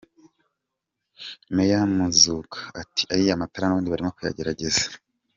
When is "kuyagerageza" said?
4.15-4.83